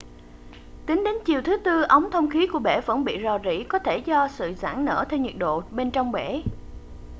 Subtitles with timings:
[0.85, 3.79] tính đến chiều thứ tư ống thông khí của bể vẫn bị rò rỉ có
[3.79, 6.43] thể do sự giãn nở theo nhiệt độ bên trong bể